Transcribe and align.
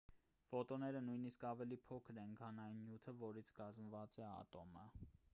ֆոտոնները 0.51 1.01
նույնիսկ 1.09 1.43
ավելի 1.49 1.77
փոքր 1.89 2.19
են 2.21 2.33
քան 2.39 2.61
այն 2.63 2.79
նյութը 2.85 3.13
որից 3.25 3.51
կազմված 3.59 4.17
է 4.23 4.25
ատոմը 4.29 4.87